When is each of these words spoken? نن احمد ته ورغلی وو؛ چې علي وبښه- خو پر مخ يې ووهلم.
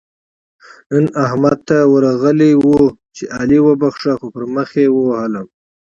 نن 0.91 1.05
احمد 1.25 1.57
ته 1.67 1.77
ورغلی 1.93 2.51
وو؛ 2.57 2.81
چې 3.15 3.23
علي 3.37 3.59
وبښه- 3.65 4.13
خو 4.19 4.27
پر 4.33 4.43
مخ 4.55 4.69
يې 4.81 4.87
ووهلم. 4.91 5.47